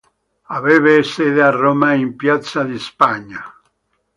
[0.55, 3.53] Aveva sede a Roma, in Piazza di Spagna.